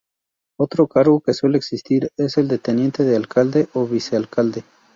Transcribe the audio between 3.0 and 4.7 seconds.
de alcalde o vicealcalde.